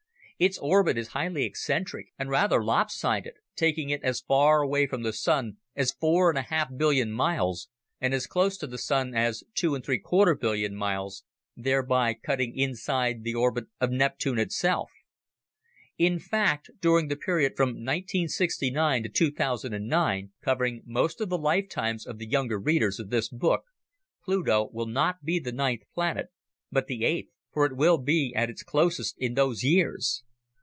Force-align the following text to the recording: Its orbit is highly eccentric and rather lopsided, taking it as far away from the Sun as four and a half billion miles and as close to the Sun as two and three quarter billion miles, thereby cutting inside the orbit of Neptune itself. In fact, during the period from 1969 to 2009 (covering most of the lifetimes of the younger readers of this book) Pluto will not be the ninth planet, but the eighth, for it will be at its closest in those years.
Its 0.41 0.57
orbit 0.57 0.97
is 0.97 1.09
highly 1.09 1.43
eccentric 1.43 2.07
and 2.17 2.27
rather 2.27 2.63
lopsided, 2.63 3.35
taking 3.55 3.91
it 3.91 4.01
as 4.01 4.21
far 4.21 4.63
away 4.63 4.87
from 4.87 5.03
the 5.03 5.13
Sun 5.13 5.57
as 5.75 5.91
four 5.91 6.31
and 6.31 6.37
a 6.39 6.41
half 6.41 6.67
billion 6.75 7.11
miles 7.11 7.69
and 7.99 8.11
as 8.11 8.25
close 8.25 8.57
to 8.57 8.65
the 8.65 8.79
Sun 8.79 9.13
as 9.13 9.43
two 9.53 9.75
and 9.75 9.85
three 9.85 9.99
quarter 9.99 10.33
billion 10.33 10.75
miles, 10.75 11.23
thereby 11.55 12.15
cutting 12.15 12.57
inside 12.57 13.21
the 13.23 13.35
orbit 13.35 13.65
of 13.79 13.91
Neptune 13.91 14.39
itself. 14.39 14.89
In 15.99 16.17
fact, 16.17 16.71
during 16.79 17.07
the 17.07 17.15
period 17.15 17.53
from 17.55 17.73
1969 17.75 19.03
to 19.03 19.09
2009 19.09 20.31
(covering 20.43 20.81
most 20.87 21.21
of 21.21 21.29
the 21.29 21.37
lifetimes 21.37 22.07
of 22.07 22.17
the 22.17 22.25
younger 22.27 22.57
readers 22.59 22.99
of 22.99 23.11
this 23.11 23.29
book) 23.29 23.65
Pluto 24.25 24.71
will 24.73 24.87
not 24.87 25.23
be 25.23 25.37
the 25.37 25.51
ninth 25.51 25.83
planet, 25.93 26.29
but 26.71 26.87
the 26.87 27.05
eighth, 27.05 27.29
for 27.53 27.63
it 27.67 27.75
will 27.77 27.99
be 27.99 28.33
at 28.35 28.49
its 28.49 28.63
closest 28.63 29.15
in 29.19 29.35
those 29.35 29.63
years. 29.63 30.23